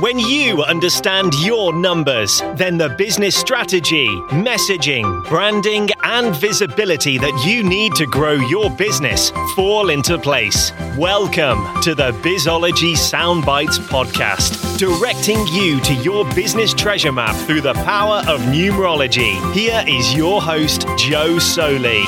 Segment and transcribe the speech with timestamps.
[0.00, 7.62] When you understand your numbers, then the business strategy, messaging, branding, and visibility that you
[7.62, 10.72] need to grow your business fall into place.
[10.98, 17.74] Welcome to the Bizology Soundbites podcast, directing you to your business treasure map through the
[17.74, 19.40] power of numerology.
[19.52, 22.04] Here is your host, Joe Soli.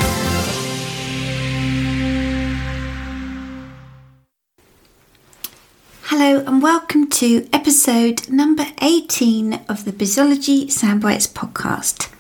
[6.18, 12.10] Hello and welcome to episode number 18 of the Bizology Soundbites podcast.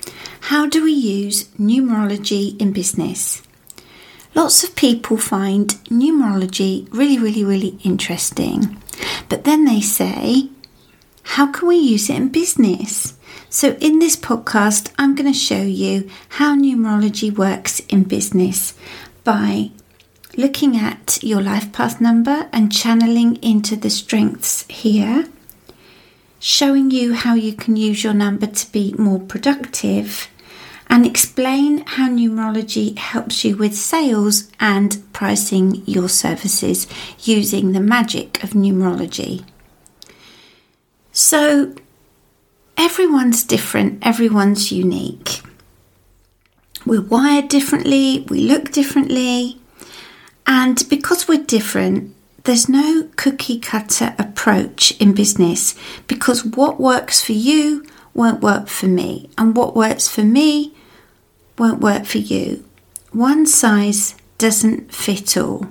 [0.48, 3.42] How do we use numerology in business?
[4.34, 8.80] Lots of people find numerology really, really, really interesting,
[9.28, 10.48] but then they say,
[11.24, 13.18] How can we use it in business?
[13.50, 18.72] So, in this podcast, I'm going to show you how numerology works in business
[19.24, 19.72] by
[20.36, 25.26] looking at your life path number and channeling into the strengths here,
[26.38, 30.28] showing you how you can use your number to be more productive,
[30.88, 36.86] and explain how numerology helps you with sales and pricing your services
[37.24, 39.44] using the magic of numerology.
[41.10, 41.74] So,
[42.76, 45.40] everyone's different, everyone's unique.
[46.84, 49.60] We're wired differently, we look differently
[50.46, 55.74] and because we're different, there's no cookie cutter approach in business
[56.06, 60.72] because what works for you won't work for me, and what works for me
[61.58, 62.64] won't work for you.
[63.12, 65.66] One size doesn't fit all.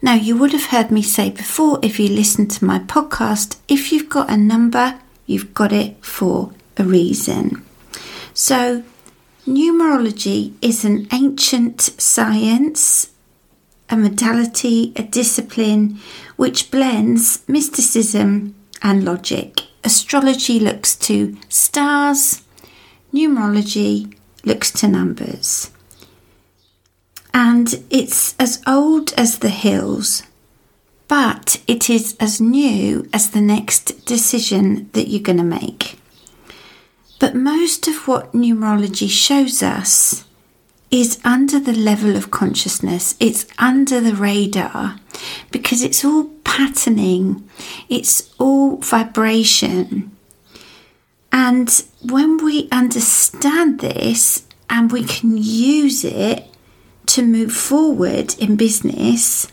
[0.00, 3.92] Now, you would have heard me say before if you listen to my podcast, if
[3.92, 7.64] you've got a number, you've got it for a reason.
[8.32, 8.84] So,
[9.46, 13.10] numerology is an ancient science
[13.90, 15.98] a modality, a discipline
[16.36, 19.62] which blends mysticism and logic.
[19.84, 22.42] Astrology looks to stars,
[23.12, 24.14] numerology
[24.44, 25.70] looks to numbers.
[27.32, 30.22] And it's as old as the hills,
[31.06, 35.98] but it is as new as the next decision that you're going to make.
[37.18, 40.24] But most of what numerology shows us
[40.90, 44.98] is under the level of consciousness, it's under the radar
[45.50, 47.48] because it's all patterning,
[47.88, 50.16] it's all vibration.
[51.30, 56.46] And when we understand this and we can use it
[57.06, 59.48] to move forward in business,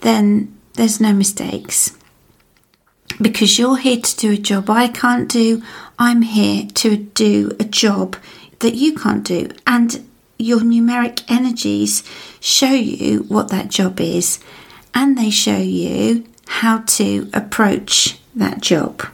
[0.00, 1.96] then there's no mistakes.
[3.20, 5.62] Because you're here to do a job I can't do,
[5.98, 8.16] I'm here to do a job
[8.60, 9.50] that you can't do.
[9.66, 10.08] And
[10.38, 12.02] your numeric energies
[12.40, 14.38] show you what that job is
[14.94, 19.06] and they show you how to approach that job.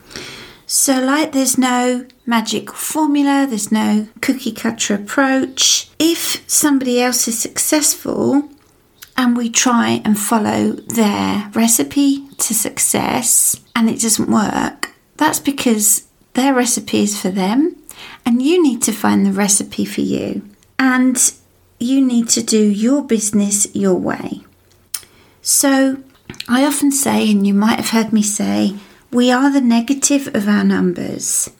[0.66, 5.90] So, like, there's no magic formula, there's no cookie cutter approach.
[5.98, 8.48] If somebody else is successful
[9.16, 16.04] and we try and follow their recipe to success and it doesn't work, that's because
[16.32, 17.76] their recipe is for them
[18.26, 20.42] and you need to find the recipe for you.
[20.78, 21.16] And
[21.78, 24.40] you need to do your business your way.
[25.42, 26.02] So,
[26.48, 28.76] I often say, and you might have heard me say,
[29.10, 31.50] we are the negative of our numbers.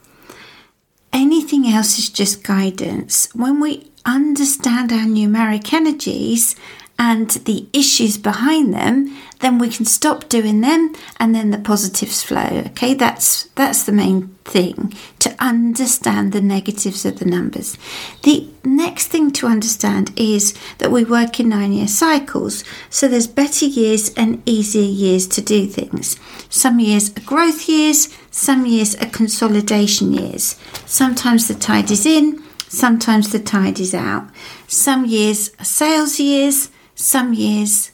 [1.13, 3.29] Anything else is just guidance.
[3.35, 6.57] When we understand our numeric energies
[6.99, 12.23] and the issues behind them, then we can stop doing them and then the positives
[12.23, 12.63] flow.
[12.67, 17.77] Okay, that's that's the main thing to understand the negatives of the numbers.
[18.23, 23.27] The next thing to understand is that we work in nine year cycles, so there's
[23.27, 26.19] better years and easier years to do things.
[26.49, 30.57] Some years are growth years, some years are consolidation years.
[30.87, 34.29] Sometimes the tide is in, sometimes the tide is out.
[34.69, 37.91] Some years are sales years some years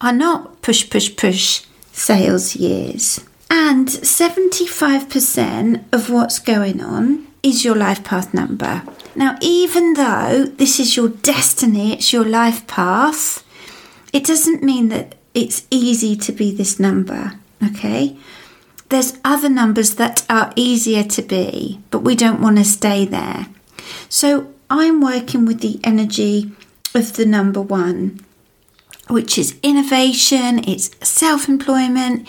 [0.00, 3.20] are not push, push, push sales years.
[3.50, 8.82] And 75% of what's going on is your life path number.
[9.14, 13.44] Now, even though this is your destiny, it's your life path,
[14.12, 18.16] it doesn't mean that it's easy to be this number, okay?
[18.88, 23.46] There's other numbers that are easier to be, but we don't want to stay there.
[24.08, 26.52] So I'm working with the energy
[26.94, 28.20] of the number one
[29.08, 32.28] which is innovation, it's self employment,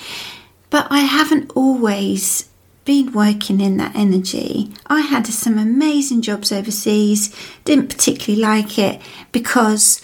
[0.70, 2.50] but I haven't always
[2.86, 4.72] been working in that energy.
[4.88, 7.34] I had some amazing jobs overseas,
[7.64, 10.02] didn't particularly like it because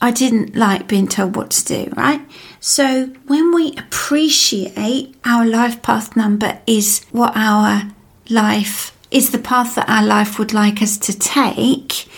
[0.00, 2.20] I didn't like being told what to do, right?
[2.60, 7.90] So when we appreciate our life path number is what our
[8.28, 12.08] life is the path that our life would like us to take,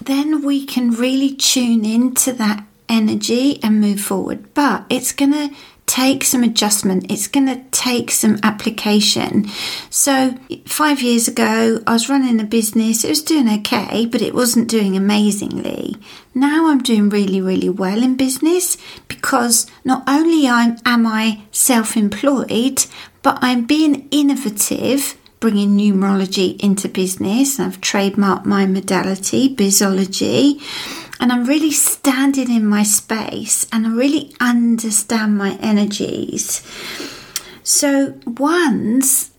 [0.00, 4.54] then we can really tune into that energy and move forward.
[4.54, 5.50] But it's going to
[5.86, 9.46] take some adjustment, it's going to take some application.
[9.90, 14.34] So, five years ago, I was running a business, it was doing okay, but it
[14.34, 15.96] wasn't doing amazingly.
[16.34, 18.78] Now I'm doing really, really well in business
[19.08, 22.86] because not only am I self employed,
[23.22, 27.58] but I'm being innovative bringing numerology into business.
[27.58, 30.62] I've trademarked my modality, Bizology,
[31.22, 36.66] and I'm really standing in my space and I really understand my energies.
[37.62, 39.30] So, ones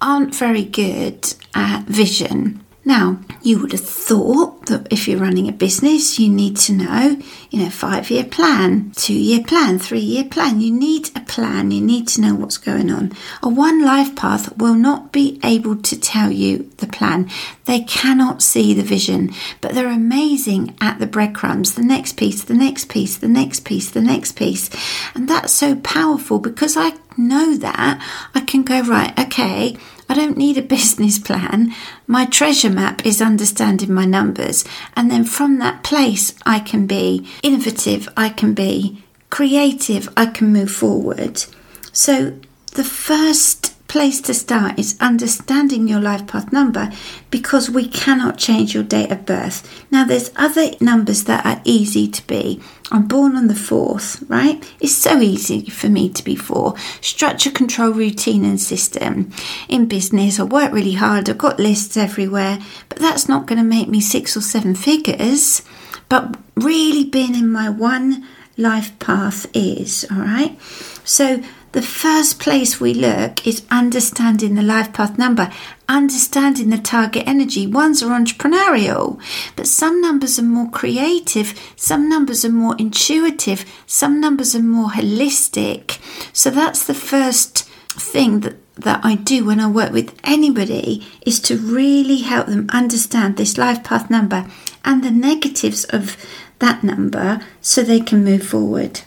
[0.00, 2.64] aren't very good at vision.
[2.84, 7.20] Now, you would have thought that if you're running a business, you need to know,
[7.50, 10.62] you know, five year plan, two year plan, three year plan.
[10.62, 13.12] You need a plan, you need to know what's going on.
[13.42, 17.28] A one life path will not be able to tell you the plan.
[17.66, 22.54] They cannot see the vision, but they're amazing at the breadcrumbs, the next piece, the
[22.54, 24.70] next piece, the next piece, the next piece.
[25.14, 28.02] And that's so powerful because I know that
[28.34, 29.76] I can go, right, okay,
[30.10, 31.72] I don't need a business plan.
[32.06, 34.64] My treasure map is understanding my numbers.
[34.96, 40.52] And then from that place, I can be innovative, I can be creative, I can
[40.52, 41.44] move forward.
[41.92, 42.38] So
[42.72, 46.92] the first place to start is understanding your life path number
[47.28, 49.84] because we cannot change your date of birth.
[49.90, 52.60] Now, there's other numbers that are easy to be.
[52.92, 54.62] I'm born on the 4th, right?
[54.78, 56.76] It's so easy for me to be 4.
[57.00, 59.32] Structure, control, routine, and system.
[59.68, 63.64] In business, I work really hard, I've got lists everywhere, but that's not going to
[63.64, 65.62] make me six or seven figures.
[66.08, 68.24] But really being in my one
[68.56, 70.56] life path is, all right?
[71.02, 71.42] So,
[71.72, 75.50] the first place we look is understanding the life path number,
[75.88, 77.66] understanding the target energy.
[77.66, 79.20] Ones are entrepreneurial,
[79.54, 84.90] but some numbers are more creative, some numbers are more intuitive, some numbers are more
[84.90, 85.98] holistic.
[86.32, 91.38] So that's the first thing that that I do when I work with anybody is
[91.40, 94.46] to really help them understand this life path number
[94.84, 96.16] and the negatives of
[96.60, 99.02] that number so they can move forward.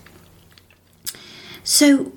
[1.64, 2.12] So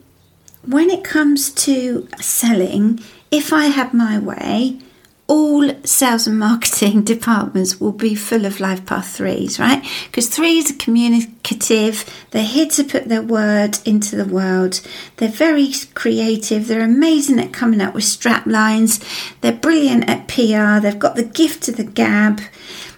[0.67, 4.81] when it comes to selling, if I had my way,
[5.29, 9.85] all sales and marketing departments will be full of life path threes, right?
[10.07, 14.81] Because threes are communicative, they're here to put their word into the world,
[15.17, 19.01] they're very creative, they're amazing at coming up with strap lines,
[19.41, 22.41] they're brilliant at PR, they've got the gift of the gab.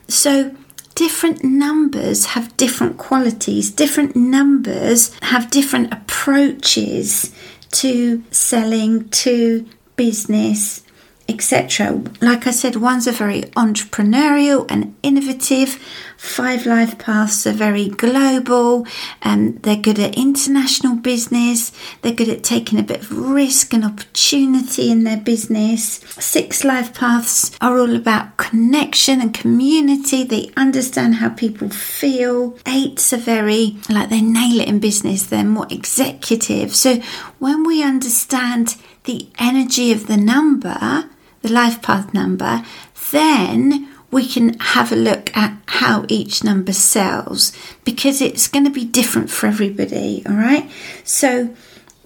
[0.08, 0.54] So
[0.94, 7.34] different numbers have different qualities, different numbers have different approaches
[7.72, 10.82] to selling, to business,
[11.28, 12.02] etc.
[12.20, 15.78] Like I said, ones are very entrepreneurial and innovative.
[16.16, 18.86] Five life paths are very global
[19.22, 21.70] and they're good at international business.
[22.02, 26.00] They're good at taking a bit of risk and opportunity in their business.
[26.18, 30.24] Six life paths are all about connection and community.
[30.24, 32.58] They understand how people feel.
[32.66, 35.24] Eights are very like they nail it in business.
[35.24, 36.74] They're more executive.
[36.74, 37.00] So
[37.38, 41.08] when we understand the energy of the number,
[41.42, 42.64] the life path number,
[43.10, 47.52] then we can have a look at how each number sells
[47.84, 50.70] because it's going to be different for everybody, all right?
[51.04, 51.54] So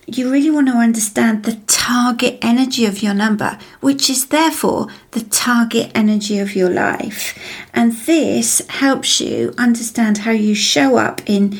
[0.06, 5.22] you really want to understand the target energy of your number, which is therefore the
[5.22, 7.38] target energy of your life.
[7.72, 11.58] And this helps you understand how you show up in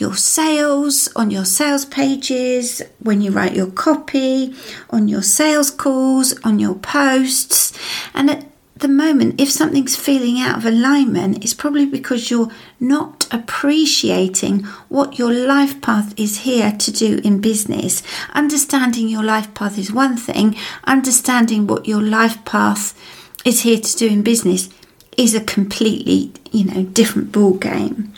[0.00, 4.54] your sales, on your sales pages, when you write your copy,
[4.88, 7.78] on your sales calls, on your posts.
[8.14, 13.28] And at the moment, if something's feeling out of alignment, it's probably because you're not
[13.30, 18.02] appreciating what your life path is here to do in business.
[18.32, 22.98] Understanding your life path is one thing, understanding what your life path
[23.44, 24.70] is here to do in business
[25.16, 28.14] is a completely, you know, different ball game.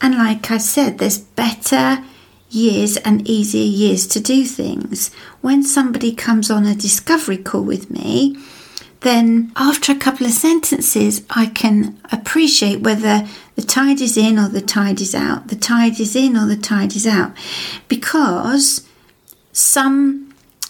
[0.00, 2.04] And like I said, there's better
[2.50, 5.10] years and easier years to do things.
[5.40, 8.36] When somebody comes on a discovery call with me,
[9.00, 14.48] then after a couple of sentences, I can appreciate whether the tide is in or
[14.48, 17.32] the tide is out, the tide is in or the tide is out,
[17.88, 18.86] because
[19.52, 20.25] some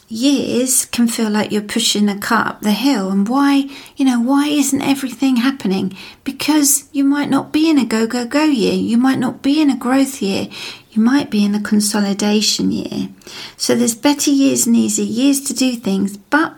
[0.09, 4.21] years can feel like you're pushing a cart up the hill and why you know
[4.21, 8.73] why isn't everything happening because you might not be in a go go go year
[8.73, 10.49] you might not be in a growth year
[10.97, 13.11] you might be in a consolidation year.
[13.57, 16.55] So there's better years and easier years to do things, but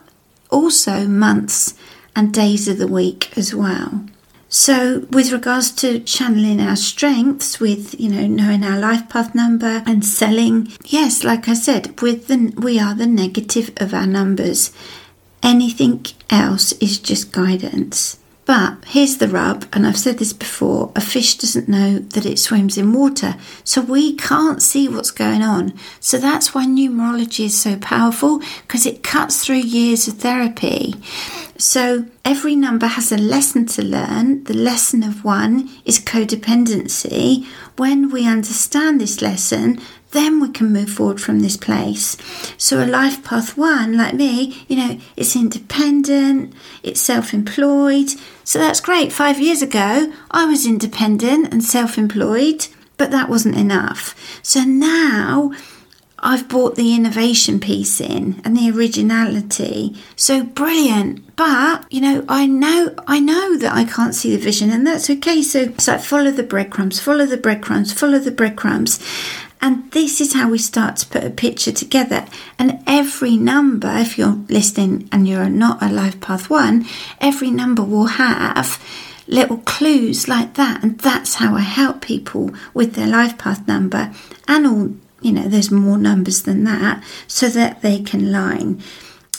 [0.49, 1.75] also months
[2.15, 4.05] and days of the week as well.
[4.51, 9.83] So, with regards to channeling our strengths, with you know knowing our life path number
[9.85, 14.73] and selling, yes, like I said, with the we are the negative of our numbers.
[15.43, 18.19] Anything else is just guidance.
[18.49, 22.39] But here's the rub, and I've said this before a fish doesn't know that it
[22.39, 25.75] swims in water, so we can't see what's going on.
[26.01, 30.95] So that's why numerology is so powerful because it cuts through years of therapy.
[31.59, 34.45] So every number has a lesson to learn.
[34.45, 37.45] The lesson of one is codependency.
[37.77, 39.81] When we understand this lesson,
[40.13, 42.17] then we can move forward from this place.
[42.57, 48.11] So, a life path one, like me, you know, it's independent, it's self employed.
[48.45, 49.13] So, that's great.
[49.13, 54.15] Five years ago, I was independent and self employed, but that wasn't enough.
[54.43, 55.53] So, now
[56.21, 59.97] I've brought the innovation piece in and the originality.
[60.17, 61.37] So brilliant.
[61.37, 65.09] But, you know, I know I know that I can't see the vision and that's
[65.09, 65.43] okay.
[65.43, 68.99] So it's like follow the breadcrumbs, follow the breadcrumbs, follow the breadcrumbs.
[69.61, 72.27] And this is how we start to put a picture together.
[72.59, 76.87] And every number, if you're listening and you're not a life path one,
[77.21, 78.83] every number will have
[79.27, 80.83] little clues like that.
[80.83, 84.13] And that's how I help people with their life path number
[84.47, 88.83] and all, you know, there's more numbers than that so that they can line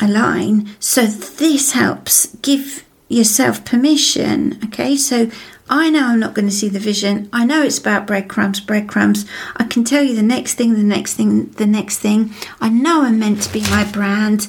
[0.01, 0.69] align.
[0.79, 4.59] So this helps give yourself permission.
[4.65, 5.29] Okay, so
[5.69, 7.29] I know I'm not going to see the vision.
[7.31, 9.25] I know it's about breadcrumbs, breadcrumbs.
[9.57, 12.33] I can tell you the next thing, the next thing, the next thing.
[12.61, 14.47] I know I'm meant to be my brand,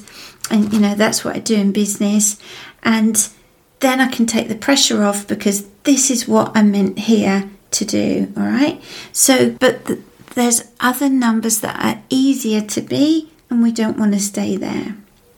[0.49, 2.41] and you know that's what I do in business.
[2.83, 3.29] And
[3.79, 7.85] then I can take the pressure off because this is what I'm meant here to
[7.85, 8.31] do.
[8.37, 8.81] All right.
[9.11, 10.01] So, but the,
[10.35, 14.95] there's other numbers that are easier to be, and we don't want to stay there.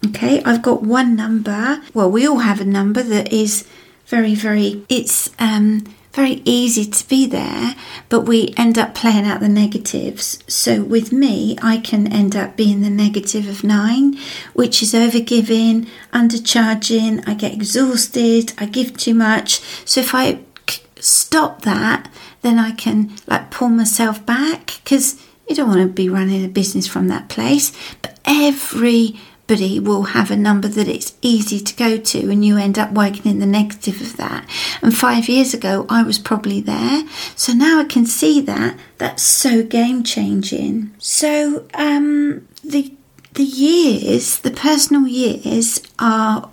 [0.08, 1.82] Okay, I've got one number.
[1.94, 3.66] Well, we all have a number that is
[4.06, 7.76] very, very, it's um, very easy to be there,
[8.10, 10.40] but we end up playing out the negatives.
[10.48, 14.18] So with me, I can end up being the negative of nine,
[14.54, 19.62] which is overgiving, undercharging, I get exhausted, I give too much.
[19.86, 20.40] So if I
[21.00, 22.12] stop that,
[22.44, 25.20] then I can like pull myself back because
[25.50, 27.72] you don't want to be running a business from that place.
[28.02, 32.78] But everybody will have a number that it's easy to go to, and you end
[32.78, 34.48] up working in the negative of that.
[34.82, 37.04] And five years ago, I was probably there,
[37.36, 38.78] so now I can see that.
[38.98, 40.94] That's so game changing.
[41.00, 42.94] So, um, the
[43.34, 46.50] the years, the personal years, are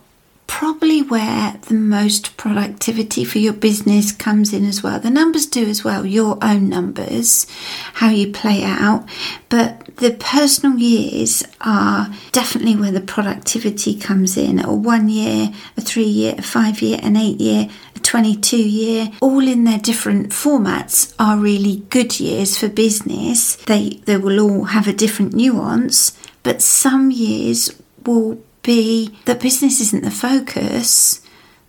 [0.50, 4.99] probably where the most productivity for your business comes in as well.
[4.99, 7.47] The numbers do as well, your own numbers,
[7.95, 9.09] how you play out,
[9.49, 14.59] but the personal years are definitely where the productivity comes in.
[14.59, 19.12] A one year, a three year, a five year, an eight year, a 22 year,
[19.21, 23.54] all in their different formats are really good years for business.
[23.54, 29.81] They, they will all have a different nuance, but some years will be that business
[29.81, 31.21] isn't the focus,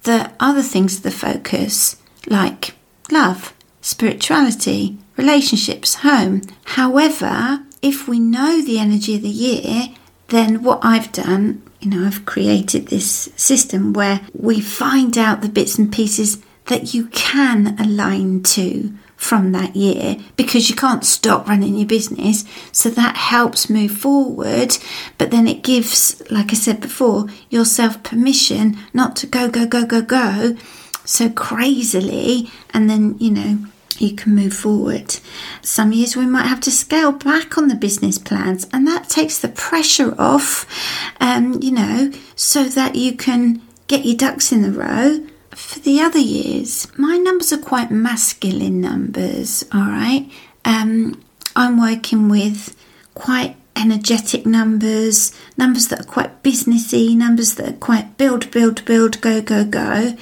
[0.04, 2.76] that other things are the focus, like
[3.12, 6.42] love, spirituality, relationships, home.
[6.66, 9.90] However, if we know the energy of the year,
[10.28, 15.50] then what I've done, you know, I've created this system where we find out the
[15.50, 21.48] bits and pieces that you can align to from that year because you can't stop
[21.48, 22.44] running your business.
[22.72, 24.76] So that helps move forward.
[25.20, 29.86] But then it gives, like I said before, yourself permission not to go, go, go,
[29.86, 30.58] go, go
[31.06, 32.50] so crazily.
[32.74, 33.60] And then, you know,
[34.00, 35.18] you can move forward.
[35.62, 39.38] Some years we might have to scale back on the business plans, and that takes
[39.38, 40.66] the pressure off,
[41.20, 46.00] um, you know, so that you can get your ducks in the row for the
[46.02, 50.30] other years, my numbers are quite masculine numbers, all right?
[50.66, 51.22] Um,
[51.56, 52.76] I'm working with
[53.14, 59.22] quite energetic numbers, numbers that are quite businessy, numbers that are quite build, build, build,
[59.22, 60.16] go, go, go.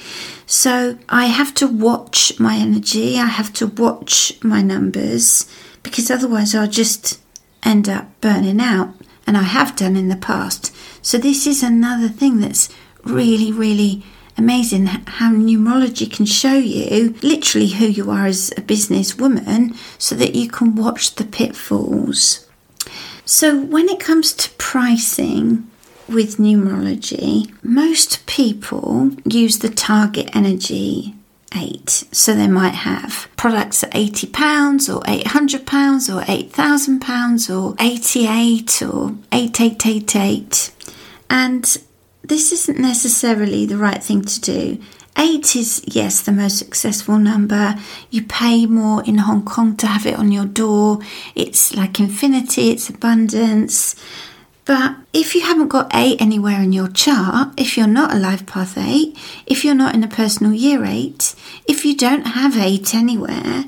[0.46, 5.48] So I have to watch my energy, I have to watch my numbers
[5.82, 7.20] because otherwise I'll just
[7.62, 8.94] end up burning out,
[9.26, 10.74] and I have done in the past.
[11.02, 12.68] So this is another thing that's
[13.04, 14.02] really, really
[14.40, 20.34] amazing how numerology can show you literally who you are as a businesswoman so that
[20.34, 22.46] you can watch the pitfalls.
[23.24, 25.70] So, when it comes to pricing
[26.08, 31.14] with numerology, most people use the target energy
[31.54, 31.90] eight.
[32.12, 37.00] So they might have products at eighty pounds or eight hundred pounds or eight thousand
[37.00, 40.72] pounds or eighty eight or eight eight eight eight.
[41.28, 41.76] And
[42.30, 44.80] this isn't necessarily the right thing to do.
[45.18, 47.74] Eight is, yes, the most successful number.
[48.08, 51.00] You pay more in Hong Kong to have it on your door.
[51.34, 53.96] It's like infinity, it's abundance.
[54.64, 58.46] But if you haven't got eight anywhere in your chart, if you're not a life
[58.46, 61.34] path eight, if you're not in a personal year eight,
[61.66, 63.64] if you don't have eight anywhere,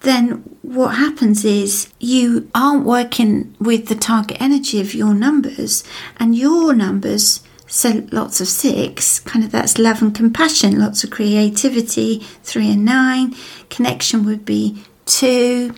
[0.00, 5.82] then what happens is you aren't working with the target energy of your numbers,
[6.20, 11.10] and your numbers so lots of six, kind of that's love and compassion, lots of
[11.10, 13.34] creativity, three and nine.
[13.70, 15.74] Connection would be two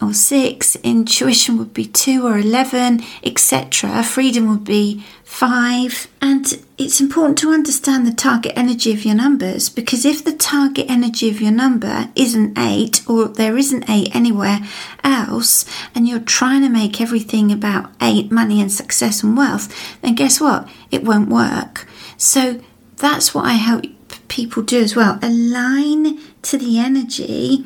[0.00, 0.76] or six.
[0.76, 4.02] Intuition would be two or eleven, etc.
[4.02, 6.08] Freedom would be five.
[6.20, 10.86] And it's important to understand the target energy of your numbers because if the target
[10.88, 14.60] energy of your number isn't eight or there isn't eight anywhere
[15.04, 15.64] else
[15.94, 20.40] and you're trying to make everything about eight, money and success and wealth, then guess
[20.40, 20.68] what?
[20.90, 21.86] It won't work.
[22.16, 22.60] So
[22.96, 23.84] that's what I help
[24.28, 25.18] people do as well.
[25.22, 27.64] Align to the energy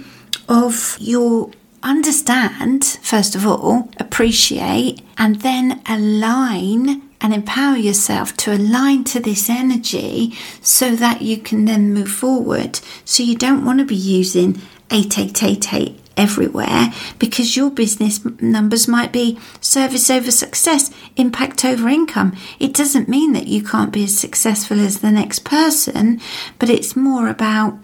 [0.49, 1.51] of your
[1.83, 9.51] understand, first of all, appreciate, and then align and empower yourself to align to this
[9.51, 12.81] energy so that you can then move forward.
[13.05, 14.61] So you don't want to be using
[14.91, 22.37] 8888 everywhere because your business numbers might be service over success, impact over income.
[22.59, 26.21] It doesn't mean that you can't be as successful as the next person,
[26.59, 27.79] but it's more about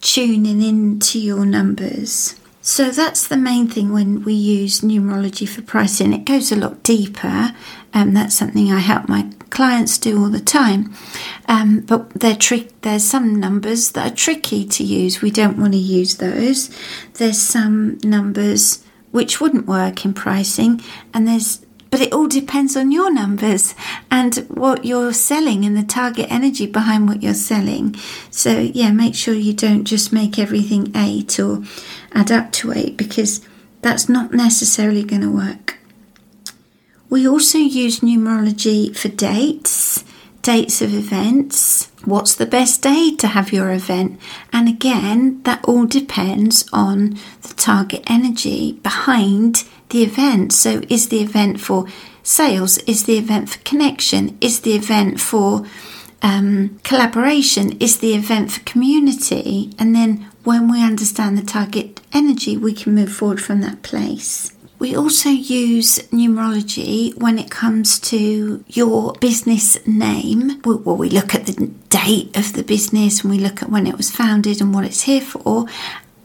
[0.00, 2.39] tuning into your numbers.
[2.62, 6.12] So that's the main thing when we use numerology for pricing.
[6.12, 7.54] It goes a lot deeper.
[7.92, 10.94] and that's something I help my clients do all the time.
[11.48, 12.80] Um, but trick.
[12.82, 15.20] There's some numbers that are tricky to use.
[15.20, 16.70] We don't want to use those.
[17.14, 20.80] There's some numbers which wouldn't work in pricing,
[21.12, 23.74] and there's but it all depends on your numbers
[24.12, 27.96] and what you're selling and the target energy behind what you're selling.
[28.30, 31.64] So, yeah, make sure you don't just make everything eight or
[32.30, 33.40] up to eight because
[33.82, 35.78] that's not necessarily going to work.
[37.08, 40.04] We also use numerology for dates,
[40.42, 41.90] dates of events.
[42.04, 44.20] What's the best day to have your event?
[44.52, 50.52] And again, that all depends on the target energy behind the event.
[50.52, 51.86] So, is the event for
[52.22, 52.78] sales?
[52.78, 54.38] Is the event for connection?
[54.40, 55.66] Is the event for
[56.22, 57.76] um, collaboration?
[57.80, 59.72] Is the event for community?
[59.80, 64.54] And then, when we understand the target energy, we can move forward from that place.
[64.78, 70.62] We also use numerology when it comes to your business name.
[70.64, 73.98] Well, we look at the date of the business and we look at when it
[73.98, 75.66] was founded and what it's here for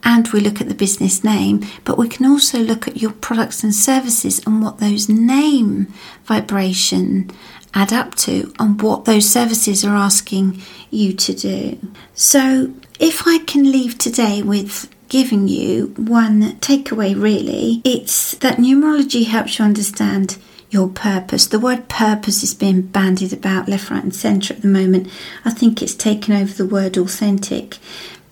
[0.05, 3.63] and we look at the business name, but we can also look at your products
[3.63, 5.91] and services and what those name
[6.23, 7.31] vibration
[7.73, 11.79] add up to and what those services are asking you to do.
[12.13, 19.25] So, if I can leave today with giving you one takeaway, really, it's that numerology
[19.25, 20.37] helps you understand
[20.69, 21.45] your purpose.
[21.45, 25.09] The word purpose is being bandied about left, right, and centre at the moment.
[25.45, 27.77] I think it's taken over the word authentic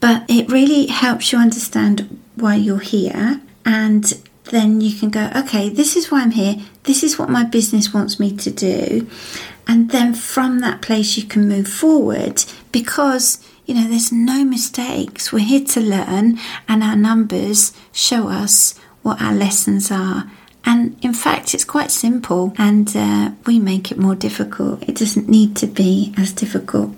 [0.03, 4.21] but it really helps you understand why you're here and
[4.51, 7.93] then you can go, okay, this is why I'm here, this is what my business
[7.93, 9.07] wants me to do.
[9.65, 15.31] And then from that place, you can move forward because, you know, there's no mistakes.
[15.31, 20.29] We're here to learn, and our numbers show us what our lessons are.
[20.65, 24.83] And in fact, it's quite simple, and uh, we make it more difficult.
[24.87, 26.95] It doesn't need to be as difficult.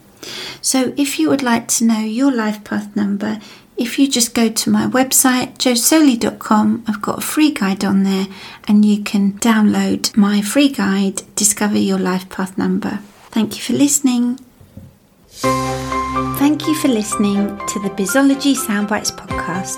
[0.62, 3.40] So, if you would like to know your life path number,
[3.78, 8.28] if you just go to my website, joesoli.com, I've got a free guide on there,
[8.68, 13.00] and you can download my free guide, Discover Your Life Path Number.
[13.32, 14.40] Thank you for listening.
[16.40, 19.78] Thank you for listening to the Bizology Soundbites podcast,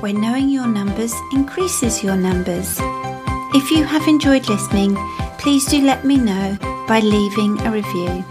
[0.00, 2.78] where knowing your numbers increases your numbers.
[3.52, 4.96] If you have enjoyed listening,
[5.38, 8.24] please do let me know by leaving a review.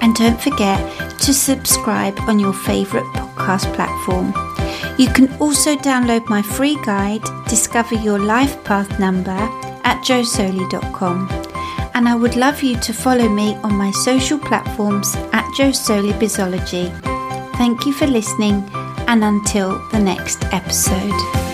[0.00, 0.78] And don't forget
[1.20, 4.34] to subscribe on your favourite podcast platform.
[4.98, 9.38] You can also download my free guide, Discover Your Life Path Number,
[9.84, 11.28] at josoli.com.
[11.94, 15.14] And I would love you to follow me on my social platforms
[15.54, 16.90] at Joesoli Bizology.
[17.56, 18.68] Thank you for listening,
[19.06, 21.53] and until the next episode.